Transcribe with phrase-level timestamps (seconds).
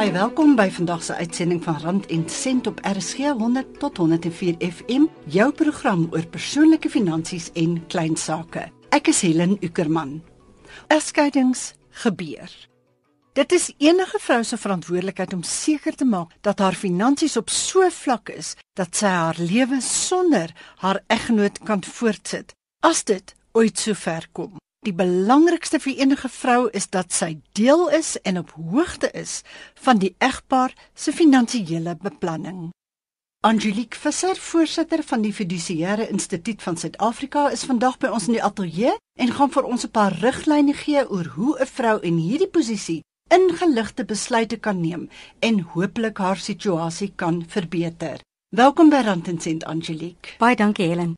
[0.00, 4.54] baie welkom by vandag se uitsending van Rand en Sent op RSG 100 tot 104
[4.64, 8.62] FM, jou program oor persoonlike finansies en klein sake.
[8.96, 10.22] Ek is Helen Ukerman.
[10.88, 12.48] Egskeidings gebeur.
[13.36, 17.84] Dit is enige vrou se verantwoordelikheid om seker te maak dat haar finansies op so
[17.92, 22.56] vlak is dat sy haar lewe sonder haar eggenoot kan voortsit.
[22.80, 24.56] As dit ooit so ver kom.
[24.80, 29.42] Die belangrikste vir enige vrou is dat sy deel is en op hoogte is
[29.76, 32.70] van die egpaar se finansiële beplanning.
[33.44, 38.42] Angelique Visser, voorsitter van die Fiduciêre Instituut van Suid-Afrika, is vandag by ons in die
[38.48, 42.48] ateljee en gaan vir ons 'n paar riglyne gee oor hoe 'n vrou in hierdie
[42.48, 45.08] posisie ingeligte besluite kan neem
[45.40, 48.20] en hopelik haar situasie kan verbeter.
[48.56, 50.38] Welkom by Rand en Sent Angelique.
[50.38, 51.14] Baie dankie Helen.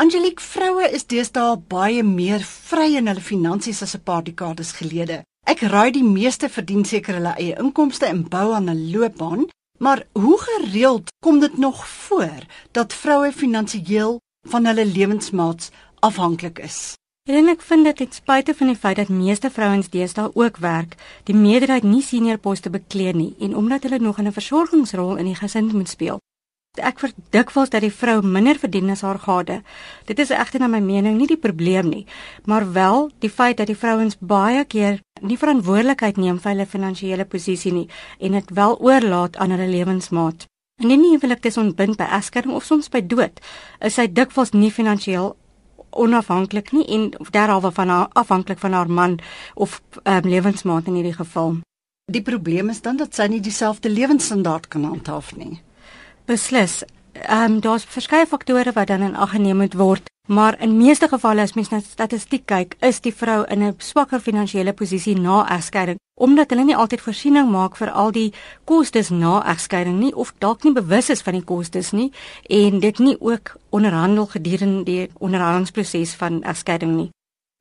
[0.00, 5.18] Angelique, vroue is deesdae baie meer vry in hulle finansies as 'n paar dekades gelede.
[5.52, 9.42] Ek raai die meeste verdien seker hulle eie inkomste en bou aan 'n loopbaan,
[9.78, 12.40] maar hoe gereeld kom dit nog voor
[12.72, 16.94] dat vroue finansiëel van hulle lewensmaats afhanklik is?
[17.28, 20.96] En ek vind dit ten spyte van die feit dat meeste vrouens deesdae ook werk,
[21.24, 25.40] die meerderheid nie senior poste bekleed nie en omdat hulle nog 'n versorgingsrol in die
[25.42, 26.18] gesin moet speel.
[26.78, 29.56] Ek verdik vols dat die vrou minder verdien as haar gade.
[30.06, 32.04] Dit is egter na my mening nie die probleem nie,
[32.46, 37.24] maar wel die feit dat die vrouens baie keer nie verantwoordelikheid neem vir hulle finansiële
[37.26, 37.88] posisie nie
[38.20, 40.46] en dit wel oorlaat aan hulle lewensmaat.
[40.78, 43.42] Indien nie huwelik dis ontbind by egskeiding of soms by dood,
[43.80, 45.34] is sy dikwels nie finansiëel
[45.90, 49.18] onafhanklik nie en derhalwe van haar afhanklik van haar man
[49.54, 51.58] of um, lewensmaat in hierdie geval.
[52.06, 55.58] Die probleem is dan dat sy nie dieselfde lewensstandaard kan handhaaf nie.
[56.30, 56.84] Beslis.
[57.12, 61.08] Ehm um, daar's verskeie faktore wat dan in ag geneem moet word, maar in meeste
[61.08, 65.48] gevalle as mens na statistiek kyk, is die vrou in 'n swakker finansiële posisie na
[65.56, 68.32] egskeiding, omdat hulle nie altyd voorsiening maak vir al die
[68.64, 72.12] kostes na egskeiding nie of dalk nie bewus is van die kostes nie
[72.48, 77.10] en dit nie ook onderhandel gedurende die onderhandelingsproses van egskeiding nie.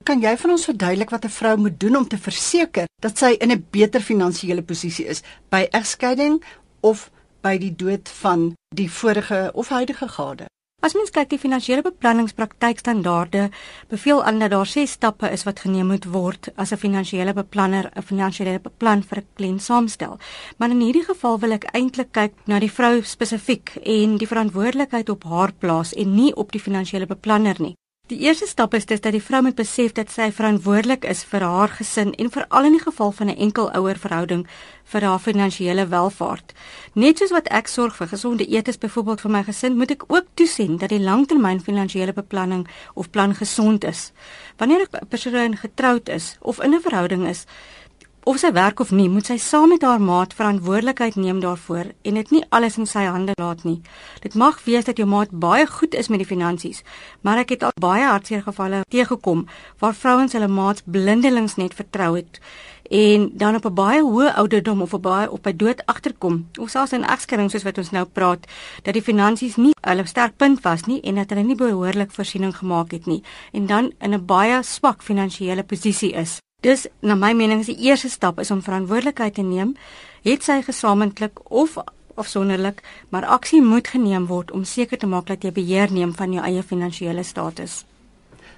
[0.03, 3.35] Kan jy vir ons verduidelik wat 'n vrou moet doen om te verseker dat sy
[3.39, 6.43] in 'n beter finansiële posisie is by egskeiding
[6.81, 7.09] of
[7.41, 10.45] by die dood van die vorige of huidige gade.
[10.79, 13.49] As mens kyk die finansiële beplanningspraktykstandaarde,
[13.91, 17.91] beveel aan dat daar ses stappe is wat geneem moet word as 'n finansiële beplanner
[17.95, 20.17] 'n finansiële beplan vir 'n kliënt saamstel.
[20.57, 25.09] Maar in hierdie geval wil ek eintlik kyk na die vrou spesifiek en die verantwoordelikheid
[25.09, 27.75] op haar plaas en nie op die finansiële beplanner nie.
[28.09, 31.43] Die eerste stap is dis dat die vrou moet besef dat sy verantwoordelik is vir
[31.45, 34.47] haar gesin en veral in die geval van 'n enkelouer verhouding
[34.83, 36.53] vir haar finansiële welfaart.
[36.93, 40.25] Net soos wat ek sorg vir gesonde eetes byvoorbeeld vir my gesin, moet ek ook
[40.33, 44.11] toesien dat die langtermyn finansiële beplanning of plan gesond is.
[44.57, 47.45] Wanneer 'n persoon getroud is of in 'n verhouding is,
[48.29, 52.17] of sy werk of nie, moet sy saam met haar maat verantwoordelikheid neem daarvoor en
[52.19, 53.79] dit nie alles in sy hande laat nie.
[54.21, 56.83] Dit mag wees dat jou maat baie goed is met die finansies,
[57.25, 59.47] maar ek het al baie hartseer gevalle teëgekom
[59.81, 62.37] waar vrouens hulle maats blindelings net vertrou het
[62.89, 66.47] en dan op 'n baie hoë ouderdom of op baie op by dood agterkom.
[66.59, 68.45] Of selfs in egskeiding soos wat ons nou praat,
[68.83, 72.57] dat die finansies nie hulle sterk punt was nie en dat hulle nie behoorlik voorsiening
[72.57, 73.23] gemaak het nie
[73.53, 76.39] en dan in 'n baie swak finansiële posisie is.
[76.59, 79.75] Dus na my mening is die eerste stap is om verantwoordelikheid te neem,
[80.27, 81.77] het sy gesamentlik of
[82.19, 86.33] afsonderlik, maar aksie moet geneem word om seker te maak dat jy beheer neem van
[86.35, 87.83] jou eie finansiële status.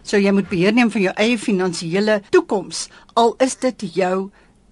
[0.01, 4.31] So jy moet beheer neem van jou eie finansiële toekoms, al is dit jou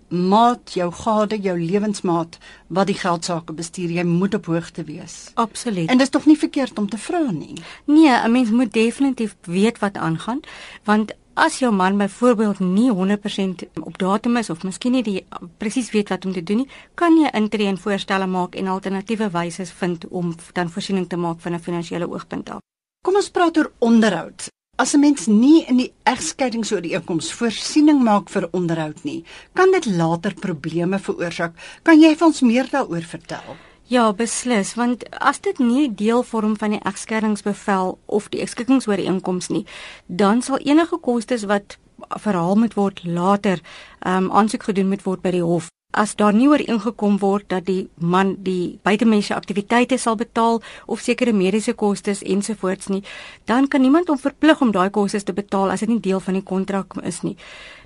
[0.10, 2.40] maat, jou gade, jou lewensmaat
[2.74, 5.30] wat die geld sake bestuur, jy moet op hoogte wees.
[5.38, 5.86] Absoluut.
[5.90, 7.62] En dis tog nie verkeerd om te vra nie.
[7.86, 10.40] Nee, 'n mens moet definitief weet wat aangaan,
[10.84, 15.26] want as jou man byvoorbeeld nie 100% op datum is of miskien nie
[15.58, 19.30] presies weet wat om te doen nie, kan jy intree en voorstelle maak en alternatiewe
[19.30, 22.60] wyse vind om dan voorsiening te maak van 'n finansiële oogpunt af.
[23.06, 24.50] Kom ons praat oor onderhoud.
[24.76, 29.24] As 'n mens nie in die egskeidingsooreenkoms voorsiening maak vir onderhoud nie,
[29.54, 31.54] kan dit later probleme veroorsaak.
[31.84, 33.69] Kan jy vir ons meer daaroor vertel?
[33.89, 39.63] Ja, beslis, want as dit nie deel vorm van die egskeidingsbevel of die ekskikkingsooreenkoms nie,
[40.06, 41.80] dan sal enige kostes wat
[42.21, 45.71] verhaal moet word later ehm um, aansoek gedoen moet word by die hof.
[45.97, 51.33] As daar nie ooreengekom word dat die man die buitemense aktiwiteite sal betaal of sekere
[51.33, 53.01] mediese kostes ensovoorts nie,
[53.45, 56.38] dan kan niemand hom verplig om daai kostes te betaal as dit nie deel van
[56.38, 57.38] die kontrak is nie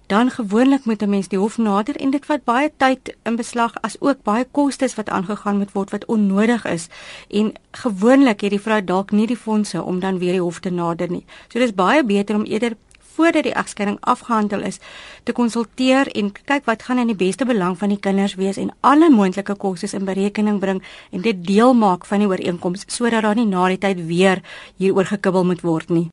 [0.08, 3.74] dan gewoonlik moet 'n mens die hof nader en dit vat baie tyd in beslag
[3.82, 6.88] as ook baie kostes wat aangegaan moet word wat onnodig is
[7.30, 10.70] en gewoonlik het die vrou dalk nie die fondse om dan weer die hof te
[10.70, 11.26] nader nie.
[11.48, 12.74] So dis baie beter om eerder
[13.16, 14.80] voordat die egskeiding afgehandel is
[15.24, 18.74] te konsulteer en kyk wat gaan in die beste belang van die kinders wees en
[18.82, 23.36] alle moontlike kostes in berekening bring en dit deel maak van die ooreenkoms sodat daar
[23.36, 24.42] nie na die tyd weer
[24.78, 26.10] hieroor gekibbel moet word nie.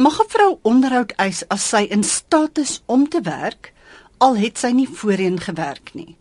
[0.00, 3.72] Mag 'n vrou onderhoud eis as sy in staat is om te werk
[4.18, 6.16] al het sy nie voorheen gewerk nie?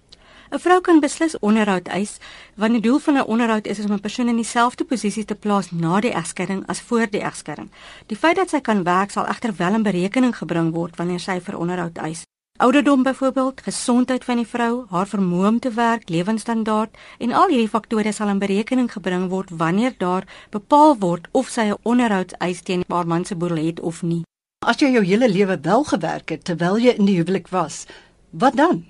[0.51, 2.17] 'n Vrou kan beslis onderhoud eis
[2.55, 5.71] wanneer die doel van 'n onderhoud is om 'n persoon in dieselfde posisie te plaas
[5.71, 7.69] na die egskeiding as voor die egskeiding.
[8.05, 11.39] Die feit dat sy kan werk sal egter wel in berekening gebring word wanneer sy
[11.39, 12.23] vir onderhoud eis.
[12.61, 17.69] Ouderdom byvoorbeeld, gesondheid van die vrou, haar vermoë om te werk, lewenstandaard en al hierdie
[17.73, 22.83] faktore sal in berekening gebring word wanneer daar bepaal word of sy 'n onderhoudseis teen
[22.87, 24.21] haar man se boedel het of nie.
[24.65, 27.85] As jy jou hele lewe wel gewerk het terwyl jy in die huwelik was,
[28.29, 28.85] wat dan?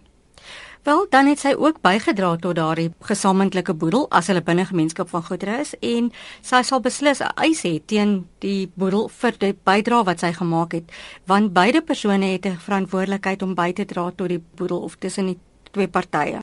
[0.84, 5.24] Wel, dan het sy ook bygedra tot daardie gesamentlike boedel as hulle binne gemeenskap van
[5.28, 6.08] goedere is en
[6.42, 10.72] sy sal beslis 'n eis hê teen die boedel vir die bydrae wat sy gemaak
[10.74, 10.92] het,
[11.26, 15.26] want beide persone het 'n verantwoordelikheid om by te dra tot die boedel of tussen
[15.26, 15.40] die
[15.72, 16.40] twee partye.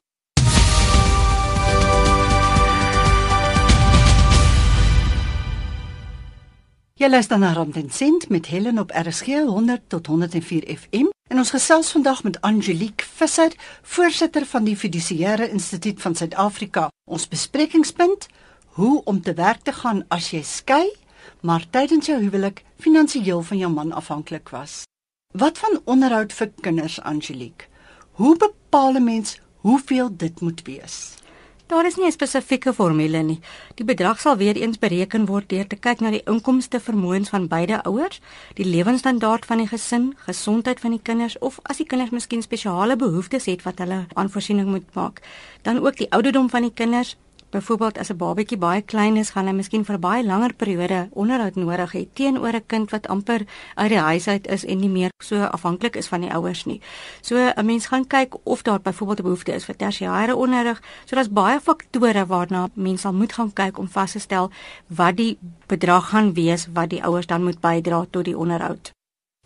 [6.99, 11.39] Jy luister na Rand en Sent met Helen op RSG 100 tot 104 FM en
[11.39, 13.53] ons gesels vandag met Angelique Visser,
[13.83, 16.89] voorsitter van die Fiduciëre Instituut van Suid-Afrika.
[17.06, 18.27] Ons besprekingspunt:
[18.81, 20.91] hoe om te werk te gaan as jy skei,
[21.41, 24.83] maar tydens jou huwelik finansiëel van jou man afhanklik was.
[25.39, 27.71] Wat van onderhoud vir kinders, Angelique?
[28.19, 31.15] Hoe bepaal 'n mens hoeveel dit moet wees?
[31.69, 33.41] Daar is nie 'n spesifieke formule nie.
[33.75, 37.49] Die bedrag sal weer eens bereken word deur te kyk na die inkomste vermoëns van
[37.49, 38.20] beide ouers,
[38.55, 42.97] die lewensstandaard van die gesin, gesondheid van die kinders of as die kinders miskien spesiale
[42.97, 45.20] behoeftes het wat hulle aanvoorsiening moet maak,
[45.62, 47.17] dan ook die ouderdom van die kinders,
[47.50, 51.55] Byvoorbeeld as 'n babatjie baie klein is, gaan hy miskien vir baie langer periode onderhoud
[51.56, 55.11] nodig hê teenoor 'n kind wat amper uit die huis uit is en nie meer
[55.23, 56.81] so afhanklik is van die ouers nie.
[57.21, 60.83] So 'n mens gaan kyk of daar byvoorbeeld 'n behoefte is vir tersiêre onderrig.
[61.05, 64.50] So daar's baie faktore waarna mens sal moet gaan kyk om vas te stel
[64.87, 68.93] wat die bedrag gaan wees wat die ouers dan moet bydra tot die onderhoud.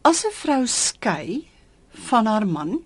[0.02, 1.48] As 'n vrou skei
[1.90, 2.80] van haar man,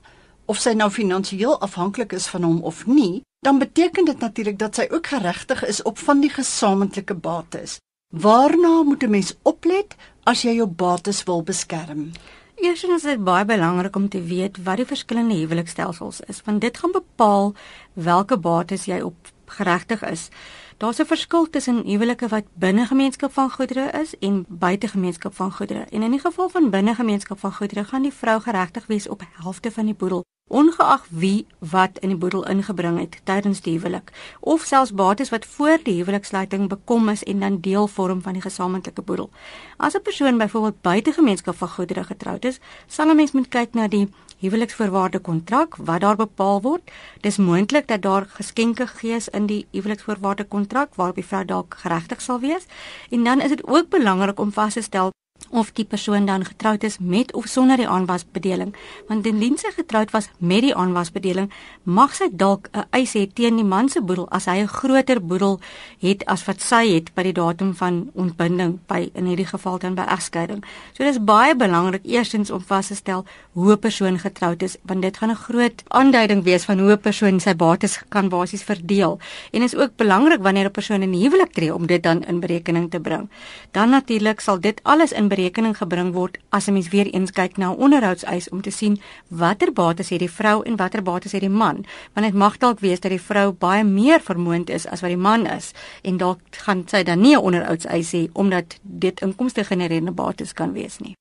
[0.44, 4.74] of sy nou finansiëel afhanklik is van hom of nie, dan beteken dit natuurlik dat
[4.74, 7.78] sy ook geregtig is op van die gesamentlike bates.
[8.10, 12.10] Waarna moet 'n mens oplet as jy jou bates wil beskerm?
[12.54, 16.78] Eerstens is dit baie belangrik om te weet wat die verskillende huwelikstelsels is, want dit
[16.78, 17.54] gaan bepaal
[17.92, 20.28] watter bates jy op geregtig is.
[20.76, 25.52] Daar's 'n verskil tussen huwelike wat binne gemeenskap van goedere is en buite gemeenskap van
[25.52, 25.86] goedere.
[25.90, 29.22] En in die geval van binne gemeenskap van goedere gaan die vrou geregtig wees op
[29.32, 34.12] helfte van die boedel ongeag wie wat in die boedel ingebring het tydens die huwelik
[34.40, 38.42] of selfs bates wat voor die huweliksluiting bekom is en dan deel vorm van die
[38.42, 39.30] gesamentlike boedel.
[39.76, 43.74] As 'n persoon byvoorbeeld buite gemeenskap van goedere getroud is, sal 'n mens moet kyk
[43.74, 44.08] na die
[44.38, 46.90] huweliksvoorwaarde kontrak wat daar bepaal word.
[47.20, 51.74] Dis moontlik dat daar geskenke gegee is in die huweliksvoorwaarde kontrak waarop die vrou dalk
[51.78, 52.66] geregtig sal wees.
[53.10, 55.10] En dan is dit ook belangrik om vas te stel
[55.50, 58.74] of die persoon dan getroud is met of sonder die aanwasbedeling
[59.08, 61.50] want indien sy getroud was met die aanwasbedeling
[61.82, 65.20] mag sy dalk 'n eis hê teen die man se boedel as hy 'n groter
[65.20, 65.60] boedel
[66.00, 69.94] het as wat sy het by die datum van ontbinding by in hierdie geval dan
[69.94, 70.64] by egskeiding.
[70.92, 75.02] So dis baie belangrik eerstens om vas te stel hoe 'n persoon getroud is want
[75.02, 79.18] dit gaan 'n groot aanduiding wees van hoe 'n persoon sy bates kan basies verdeel
[79.52, 82.90] en is ook belangrik wanneer 'n persoon in huwelik tree om dit dan in berekening
[82.90, 83.30] te bring.
[83.70, 87.56] Dan natuurlik sal dit alles in berekening gebring word as 'n mens weer eens kyk
[87.56, 91.40] na 'n onderhoudseis om te sien watter bates het die vrou en watter bates het
[91.40, 91.84] die man.
[92.12, 95.24] Want dit mag dalk wees dat die vrou baie meer vermoënd is as wat die
[95.28, 95.72] man is.
[96.02, 100.72] En dalk gaan sy dan nie 'n onderhoudseis hê omdat dit inkomste genererende bates kan
[100.72, 101.14] wees nie.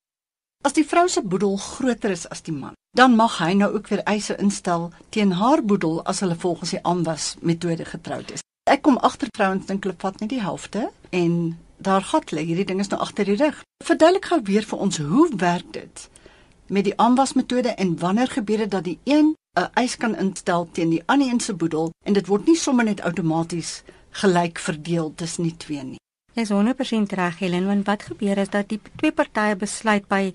[0.65, 3.87] As die vrou se boedel groter is as die man, dan mag hy nou ook
[3.87, 8.41] weer eise instel teen haar boedel as hulle volgens die aanwas metode getroud is.
[8.65, 12.41] Ek kom agter vrouens dink hulle vat net die helfte en daar gat lê.
[12.45, 13.63] Hierdie ding is nou agter die rug.
[13.83, 16.09] Verduidelik gou weer vir ons hoe werk dit
[16.67, 20.89] met die aanwasmetode en wanneer gebeur dit dat die een 'n eis kan instel teen
[20.89, 25.43] die ander een se boedel en dit word nie sommer net outomaties gelyk verdeel tussen
[25.43, 25.99] die twee nie.
[26.33, 30.33] Jy is 100% reg, Helen, want wat gebeur is dat die twee partye besluit by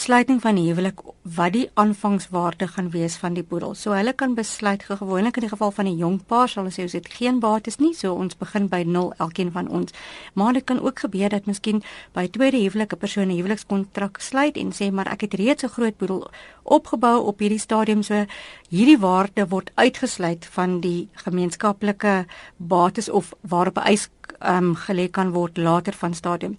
[0.00, 1.00] sluiting van die huwelik
[1.36, 3.74] wat die aanvangswaarde gaan wees van die boedel.
[3.76, 6.82] So hulle kan besluit gewoonlik in die geval van 'n jong paar sal hulle sê
[6.82, 9.92] ons het geen bates nie, so ons begin by 0 elkeen van ons.
[10.34, 14.56] Maar dit kan ook gebeur dat miskien by tweede huwelik 'n persoon 'n huwelikskontrak sluit
[14.56, 16.30] en sê maar ek het reeds 'n groot boedel
[16.62, 18.24] opgebou op hierdie stadium so
[18.68, 22.26] hierdie waarde word uitgesluit van die gemeenskaplike
[22.56, 26.58] bates of waarop 'n eis um, gelê kan word later van stadium.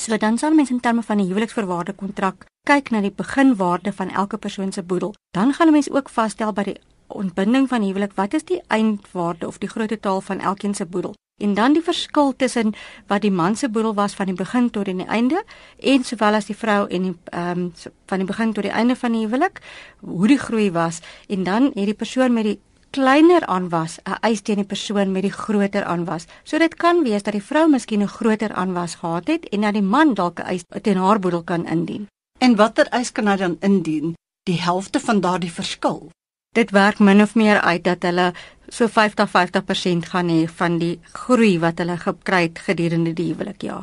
[0.00, 4.08] So dan sal mense in terme van 'n huweliksvoorwaarde kontrak kyk na die beginwaarde van
[4.08, 8.12] elke persoon se boedel, dan gaan 'n mens ook vasstel by die ontbinding van huwelik
[8.14, 11.14] wat is die eindwaarde of die groot totaal van elkeen se boedel?
[11.36, 12.72] En dan die verskil tussen
[13.06, 15.44] wat die man se boedel was van die begin tot die einde
[15.78, 17.72] en sowel as die vrou en die ehm um,
[18.06, 19.60] van die begin tot die einde van die huwelik
[20.00, 21.00] hoe die groei was.
[21.28, 22.60] En dan het die persoon met die
[22.90, 26.26] kleiner aanwas 'n eis teen die persoon met die groter aanwas.
[26.44, 29.72] So dit kan wees dat die vrou miskien 'n groter aanwas gehad het en dat
[29.72, 32.06] die man dalk 'n eis teen haar boedel kan indien.
[32.38, 34.14] En watter eis kan hy dan indien?
[34.42, 36.10] Die helfte van daardie verskil.
[36.54, 38.32] Dit werk min of meer uit dat hulle
[38.68, 43.82] so 50-50% gaan hê van die groei wat hulle gekry het gedurende die huwelik, ja.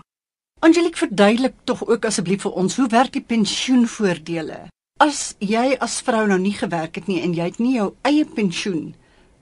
[0.59, 4.67] Angelique, verduidelik tog ook asseblief vir ons hoe werk die pensioenvoordele?
[4.97, 8.23] As jy as vrou nou nie gewerk het nie en jy het nie jou eie
[8.25, 8.95] pensioen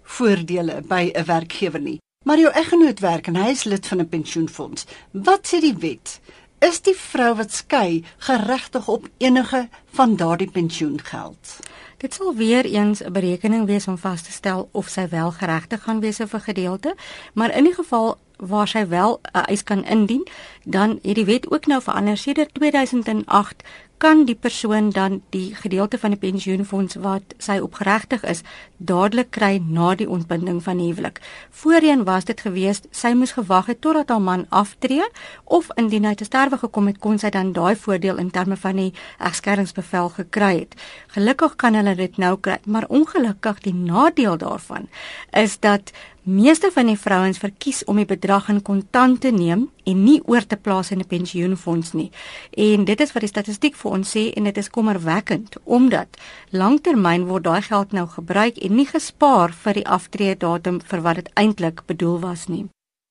[0.03, 4.09] voordele by 'n werkgewer nie, maar jou eggenoot werk en hy is lid van 'n
[4.09, 6.19] pensioenfonds, wat sê die wet?
[6.59, 11.59] Is die vrou wat skei geregtig op enige van daardie pensioengeld?
[11.97, 15.83] Dit sal weer eens 'n berekening wees om vas te stel of sy wel geregtig
[15.83, 16.95] gaan wees vir gedeelte,
[17.33, 20.27] maar in die geval waar sy wel 'n eis kan indien,
[20.63, 23.63] dan het die wet ook nou verander sedert 2008
[23.97, 28.41] kan die persoon dan die gedeelte van die pensioenfonds wat sy opgeregtig is
[28.77, 31.21] dadelik kry na die ontbinding van huwelik.
[31.49, 35.07] Voorheen was dit gewees sy moes gewag het totdat haar man aftree
[35.43, 38.81] of indien hy te sterwe gekom het kon sy dan daai voordeel in terme van
[38.81, 40.75] die egskeringsbevel gekry het.
[41.15, 44.89] Gelukkig kan hulle dit nou kry, maar ongelukkig die nadeel daarvan
[45.31, 45.93] is dat
[46.25, 50.41] Meeste van die vrouens verkies om die bedrag in kontant te neem en nie oor
[50.41, 52.09] te plaas in 'n pensioenfonds nie.
[52.57, 56.17] En dit is wat die statistiek vir ons sê en dit is kommerwekkend omdat
[56.49, 61.29] lanktermyn word daai geld nou gebruik en nie gespaar vir die aftreedatum vir wat dit
[61.33, 62.65] eintlik bedoel was nie.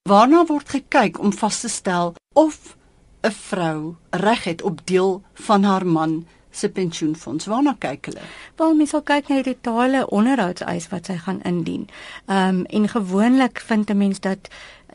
[0.08, 2.76] Waarna word gekyk om vas te stel of
[3.22, 6.26] 'n vrou reg het op deel van haar man
[6.56, 7.46] se pensioenfonds.
[7.46, 8.26] Waarna kyk hulle?
[8.56, 11.88] Wel, mens sal kyk na die totale onderhoudseis wat sy gaan indien.
[12.26, 14.48] Ehm um, en gewoonlik vind 'n mens dat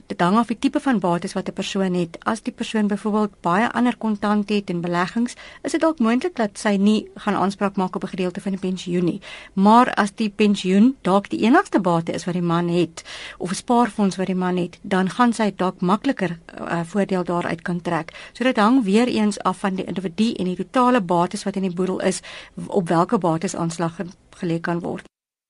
[0.08, 2.18] dit hang af die tipe van bates wat 'n persoon het.
[2.24, 6.58] As die persoon byvoorbeeld baie ander kontant het en beleggings, is dit dalk moontlik dat
[6.58, 9.22] sy nie gaan aanspraak maak op 'n gedeelte van die pensioen nie.
[9.54, 13.04] Maar as die pensioen dalk die enigste bate is wat die man het
[13.38, 17.62] of 'n spaarfonds wat die man het, dan gaan sy dalk makliker uh, voordeel daaruit
[17.62, 18.14] kan trek.
[18.34, 21.62] So dit hang weer eens af van die individu en die totale bates wat in
[21.62, 22.22] die boedel is
[22.68, 23.98] op watter bates aanslag
[24.30, 25.10] gelê kan word.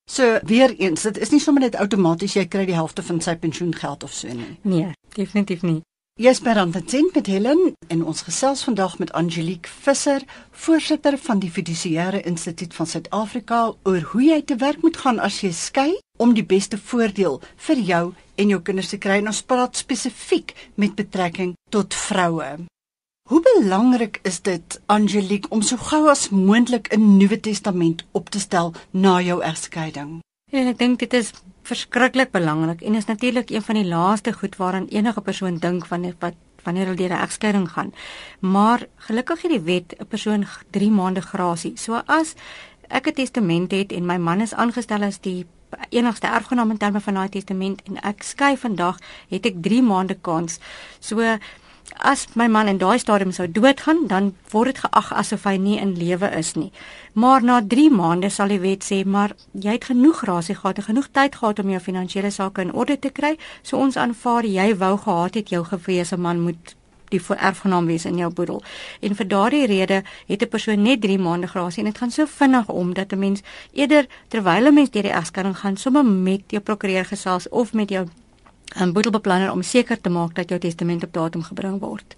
[0.10, 3.36] So weer eens, dit is nie sommer net outomaties jy kry die helfte van sy
[3.38, 4.56] pensioengeld of so nie.
[4.66, 5.84] Nee, definitief nie.
[6.20, 7.62] Jy's by Randtent met Helen
[7.94, 14.10] en ons gesels vandag met Angelique Visser, voorsitter van die Fiduciêre Instituut van Suid-Afrika oor
[14.12, 17.38] hoe jy te werk moet gaan as jy skei om die beste voordeel
[17.70, 18.04] vir jou
[18.36, 19.22] en jou kinders te kry.
[19.22, 22.66] Ons praat spesifiek met betrekking tot vroue.
[23.29, 28.39] Hoe belangrik is dit Angelique om so gou as moontlik 'n Nuwe Testament op te
[28.39, 30.24] stel na jou egskeiding?
[30.51, 31.31] Ja, ek dink dit is
[31.62, 36.15] verskriklik belangrik en is natuurlik een van die laaste goed waaraan enige persoon dink wanneer
[36.19, 36.33] wat
[36.63, 37.93] wanneer hulle deur 'n egskeiding gaan.
[38.39, 41.77] Maar gelukkig het die wet 'n persoon 3 maande grasie.
[41.77, 42.36] So as
[42.88, 45.45] ek 'n testament het en my man is aangestel as die
[45.89, 48.98] enigste erfgenaam in terme van daai testament en ek skei vandag,
[49.29, 50.59] het ek 3 maande kans.
[51.00, 51.38] So
[51.98, 55.77] as my man in daai stadium sou doodgaan, dan word dit geag asof hy nie
[55.79, 56.72] in lewe is nie.
[57.13, 61.10] Maar na 3 maande sal die wet sê, maar jy het genoeg grasie gehad, genoeg
[61.12, 64.98] tyd gehad om jou finansiële sake in orde te kry, so ons aanvaar jy wou
[64.98, 66.75] gehad het jou gewese man moet
[67.10, 68.62] die erfgenaam wees in jou boedel.
[69.01, 72.25] En vir daardie rede het 'n persoon net 3 maande grasie en dit gaan so
[72.25, 73.41] vinnig om dat 'n mens
[73.74, 77.89] eerder terwyl 'n mens deur die egskeiding gaan, sommer met jou prokureur gesels of met
[77.89, 78.08] jou
[78.75, 82.15] 'n boedelbeplanner om seker te maak dat jou testament op datum gebring word.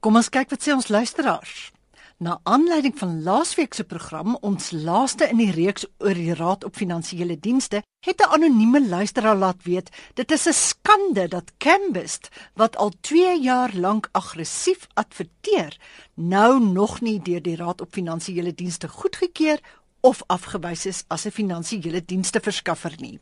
[0.00, 1.75] Kom ons kyk wat sê ons luisteraars.
[2.18, 6.78] Na aanleiding van laasweek se program, ons laaste in die reeks oor die Raad op
[6.80, 12.76] Finansiële Dienste, het 'n anonieme luisteraar laat weet, dit is 'n skande dat Cambist, wat
[12.76, 15.76] al 2 jaar lank aggressief adverteer,
[16.14, 19.60] nou nog nie deur die Raad op Finansiële Dienste goedgekeur
[20.00, 23.20] of afgewys is as 'n finansiële dienste verskaffer nie.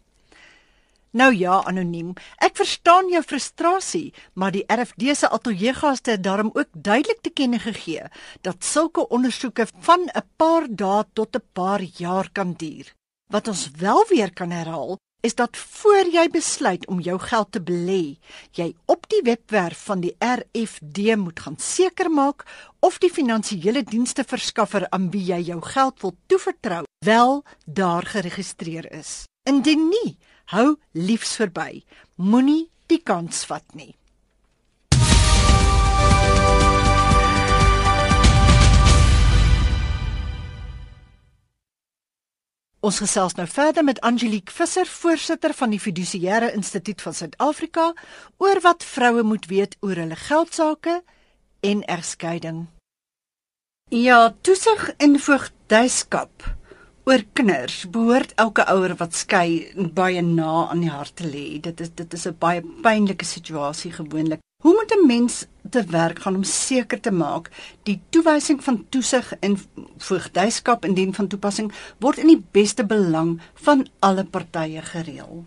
[1.14, 2.08] Nou ja, anoniem.
[2.42, 7.60] Ek verstaan jou frustrasie, maar die RFD se ateljeegaste het daarom ook duidelik te kenne
[7.62, 8.08] gegee
[8.42, 12.94] dat sulke ondersoeke van 'n paar dae tot 'n paar jaar kan duur.
[13.30, 17.60] Wat ons wel weer kan herhaal, is dat voor jy besluit om jou geld te
[17.60, 18.18] belê,
[18.50, 22.44] jy op die webwerf van die RFD moet gaan seker maak
[22.80, 28.92] of die finansiële dienste verskaffer aan wie jy jou geld wil toevertrou, wel daar geregistreer
[28.92, 29.24] is.
[29.48, 30.18] Indien nie,
[30.52, 31.84] Hou liefs verby.
[32.16, 33.94] Moenie die kans vat nie.
[42.84, 47.86] Ons gesels nou verder met Angelique Visser, voorsitter van die Fiduciêre Instituut van Suid-Afrika,
[48.36, 50.98] oor wat vroue moet weet oor hulle geldsaake
[51.64, 52.66] en egskeiding.
[53.88, 56.44] Ja, toesig en voogdyskap
[57.04, 61.60] oor kinders behoort elke ouer wat skei baie na aan die hart te lê.
[61.60, 64.40] Dit is dit is 'n baie pynlike situasie gewoonlik.
[64.62, 67.50] Hoe moet 'n mens te werk gaan om seker te maak
[67.82, 69.58] die toewysing van toesig en
[69.98, 75.44] voogdyskap indien van toepassing word in die beste belang van alle partye gereël?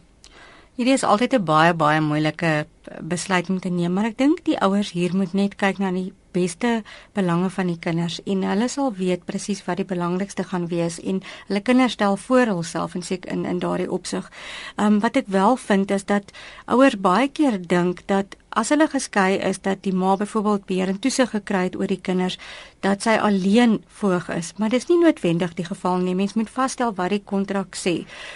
[0.75, 2.67] Hierdie is altyd 'n baie baie moeilike
[3.01, 6.13] besluit om te neem, maar ek dink die ouers hier moet net kyk na die
[6.37, 10.99] beste belange van die kinders en hulle sal weet presies wat die belangrikste gaan wees
[10.99, 14.31] en hulle kinders stel voor hulself en seker in in daardie opsig.
[14.75, 16.33] Ehm um, wat ek wel vind is dat
[16.65, 20.99] ouers baie keer dink dat as hulle geskei is dat die ma byvoorbeeld beheer en
[20.99, 22.37] toesig gekry het oor die kinders
[22.85, 24.53] dat sy alleen voog is.
[24.57, 26.15] Maar dis nie noodwendig die geval nie.
[26.15, 27.95] Mens moet vasstel wat die kontrak sê.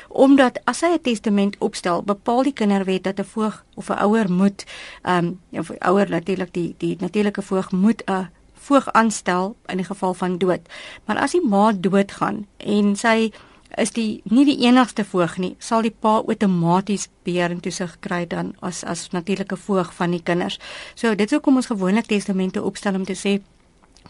[0.10, 4.32] Omdat as hy 'n testament opstel bepaal die kinderwet dat 'n voog of 'n ouer
[4.42, 4.66] moet
[5.02, 9.86] ehm um, of ouer natuurlik die die natuurlike voog moet 'n voog aanstel in die
[9.86, 10.62] geval van dood
[11.06, 13.32] maar as die ma doodgaan en sy
[13.80, 18.26] is die nie die enigste voog nie, sal die pa outomaties beheer en toesig kry
[18.28, 20.60] dan as as natuurlike voog van die kinders.
[20.96, 23.40] So dit is hoekom ons gewoonlik testamente opstel om te sê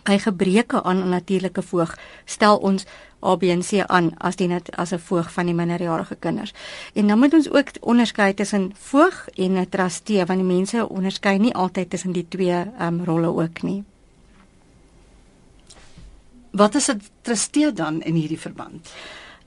[0.08, 2.86] by gebreke aan 'n natuurlike voog stel ons
[3.22, 6.54] ABC aan as die net as 'n voog van die minderjarige kinders.
[6.94, 11.38] En dan moet ons ook onderskei tussen voog en 'n trustee want die mense onderskei
[11.38, 13.84] nie altyd tussen die twee um, rolle ook nie.
[16.51, 18.90] Wat is 'n trustee dan in hierdie verband?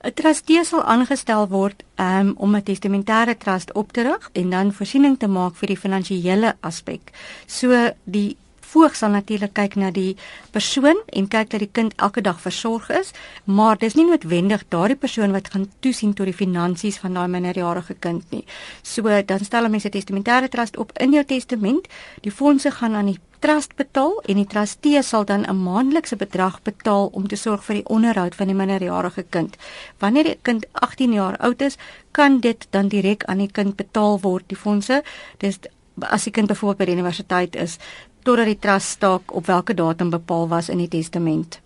[0.05, 4.73] 'n Trustee sal aangestel word um, om 'n testamentêre trust op te rig en dan
[4.73, 7.11] voorsiening te maak vir die finansiële aspek.
[7.45, 8.37] So die
[8.75, 10.15] voog sal natuurlik kyk na die
[10.55, 13.13] persoon en kyk dat die kind elke dag versorg is,
[13.45, 17.95] maar dis nie noodwendig daardie persoon wat gaan toesien tot die finansies van daai minderjarige
[18.05, 18.43] kind nie.
[18.83, 21.87] So dan stel 'n mens 'n testamentêre trust op in jou testament.
[22.21, 26.61] Die fondse gaan aan die trust betaal en die trustee sal dan 'n maandelikse bedrag
[26.61, 29.55] betaal om te sorg vir die onderhoud van die minderjarige kind.
[29.99, 31.77] Wanneer die kind 18 jaar oud is,
[32.11, 35.03] kan dit dan direk aan die kind betaal word, die fondse.
[35.37, 35.59] Dis
[35.99, 37.77] as die kind byvoorbeeld by die universiteit is,
[38.25, 41.59] totdat die trust staak op watter datum bepaal was in die testament.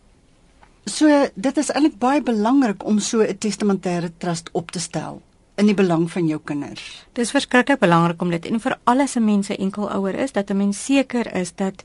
[0.85, 5.21] So dit is eintlik baie belangrik om so 'n testamentêre trust op te stel
[5.55, 7.05] in die belang van jou kinders.
[7.13, 10.57] Dis verskriklik belangrik om dit en vir alles se mense enkel ouer is dat 'n
[10.57, 11.83] mens seker is dat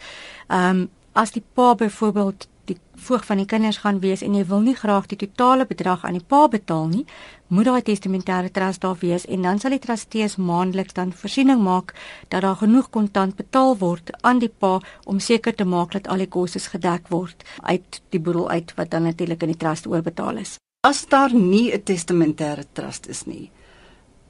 [0.48, 4.44] ehm um, as die pa byvoorbeeld die voog van die kinders gaan wees en jy
[4.48, 7.04] wil nie graag die totale bedrag aan die pa betaal nie,
[7.48, 11.94] moet daai testamentêre trust daar wees en dan sal die trustees maandeliks dan voorsiening maak
[12.28, 16.24] dat daar genoeg kontant betaal word aan die pa om seker te maak dat al
[16.24, 20.40] die kostes gedek word uit die boedel uit wat dan natuurlik in die trust oorbetaal
[20.44, 20.56] is.
[20.84, 23.50] As daar nie 'n testamentêre trust is nie,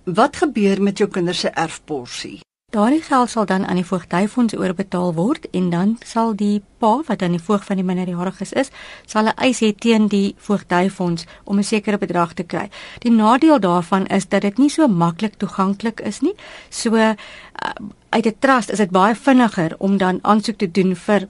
[0.05, 2.41] Wat gebeur met jou kinders se erfporsie?
[2.75, 7.21] Daardie geld sal dan aan die voogdyfonds oorbetaal word en dan sal die pa wat
[7.23, 8.73] dan die voog van die minderjariges is,
[9.07, 12.69] sal 'n eis hê teen die voogdyfonds om 'n sekere bedrag te kry.
[12.99, 16.35] Die nadeel daarvan is dat dit nie so maklik toeganklik is nie.
[16.69, 17.15] So uh,
[18.11, 21.29] uit 'n trust is dit baie vinniger om dan aansoek te doen vir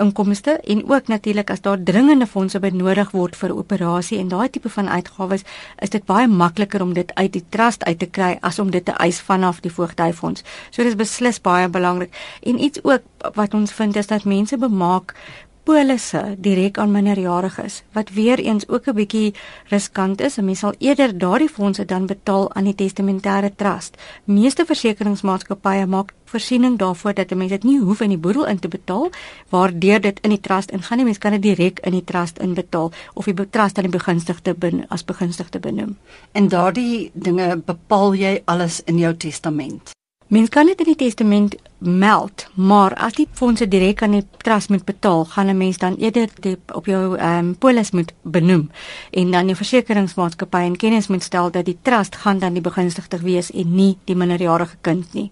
[0.00, 4.68] inkomste en ook natuurlik as daar dringende fondse benodig word vir operasie en daai tipe
[4.68, 5.44] van uitgawes
[5.78, 8.84] is dit baie makliker om dit uit die trust uit te kry as om dit
[8.84, 10.44] te eis vanaf die voogdyfonds.
[10.70, 12.14] So dis beslis baie belangrik.
[12.42, 15.14] En iets ook wat ons vind is dat mense bemaak
[15.62, 19.34] polisse direk aan minderjariges wat weer eens ook 'n bietjie
[19.68, 20.36] riskant is.
[20.38, 23.96] 'n Mens sal eerder daardie fondse dan betaal aan die testamentêre trust.
[24.24, 28.58] Meeste versekeringsmaatskappye maak voorsiening daarvoor dat 'n mens dit nie hoef in die boedel in
[28.58, 29.10] te betaal
[29.48, 31.04] waardeur dit in die trust ingaan nie.
[31.04, 34.84] Mens kan dit direk in die trust inbetaal of die trust aan die begunstigde bin
[34.88, 35.96] as begunstigde benoem.
[36.32, 39.90] En daardie dinge bepaal jy alles in jou testament.
[40.26, 44.68] Mens kan dit in die testament meld, maar as die fondse direk aan die trust
[44.68, 46.28] moet betaal, gaan 'n mens dan eerder
[46.72, 48.70] op jou ehm um, polis moet benoem
[49.10, 53.20] en dan die versekeringsmaatskappy in kennis moet stel dat die trust gaan dan die begunstigder
[53.20, 55.30] wees en nie die minderjarige kind nie.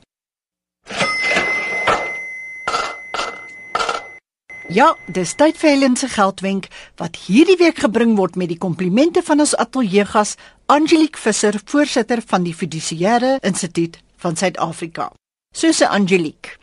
[4.70, 9.22] Ja, dis tyd vir Helen se geldwenk wat hierdie week gebring word met die komplimente
[9.26, 10.36] van ons ateljeegas
[10.70, 15.10] Angelique Visser, voorsitter van die Fiduciêre Instituut van Suid-Afrika.
[15.52, 16.56] Soos Angelique.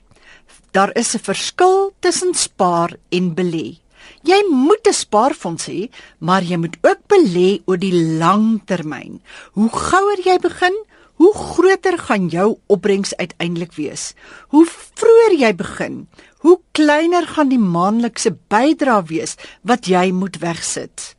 [0.72, 3.80] Daar is 'n verskil tussen spaar en belê.
[4.24, 9.22] Jy moet 'n spaarfonds hê, maar jy moet ook belê oor die lang termyn.
[9.52, 14.14] Hoe gouer jy begin, hoe groter gaan jou opbrengs uiteindelik wees.
[14.48, 21.16] Hoe vroeër jy begin, hoe kleiner gaan die maandelikse bydrae wees wat jy moet wegsit.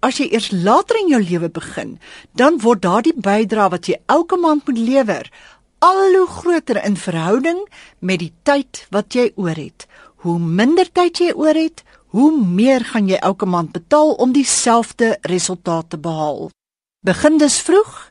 [0.00, 1.98] As jy eers later in jou lewe begin,
[2.34, 5.30] dan word daardie bydrae wat jy elke maand moet lewer
[5.80, 7.60] al hoe groter in verhouding
[7.98, 9.86] met die tyd wat jy oor het.
[10.20, 11.80] Hoe minder tyd jy oor het,
[12.12, 16.50] hoe meer gaan jy elke maand betaal om dieselfde resultaat te behaal.
[17.06, 18.10] Begin dus vroeg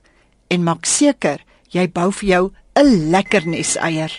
[0.49, 2.43] en maak seker jy bou vir jou
[2.75, 4.11] 'n lekker nes eier.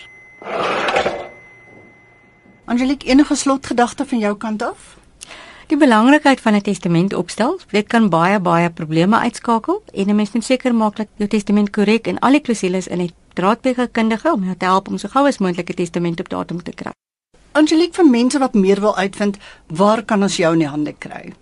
[2.65, 4.97] Angelique, enige slotgedagte van jou kant af?
[5.67, 10.31] Die belangrikheid van 'n testament opstel, dit kan baie baie probleme uitskakel en 'n mens
[10.31, 13.91] moet seker maak dat jou testament korrek en al die klousules in het raadpleeg 'n
[13.91, 16.71] kundige om jou te help om so gou as moontlik 'n testament op datum te
[16.71, 16.91] kry.
[17.51, 21.33] Angelique, vir mense wat meer wil uitvind, waar kan ons jou in die hande kry?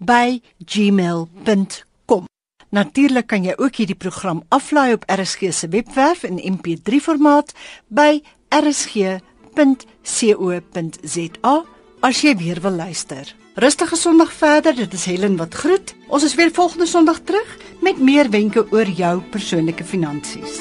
[0.01, 2.25] by gmail.com.
[2.71, 7.53] Natuurlik kan jy ook hierdie program aflaai op RSG se webwerf in MP3 formaat
[7.89, 9.25] by rsg.co.za
[12.01, 13.35] as jy weer wil luister.
[13.61, 15.95] Rustige Sondag verder, dit is Helen wat groet.
[16.09, 20.61] Ons is weer volgende Sondag terug met meer wenke oor jou persoonlike finansies.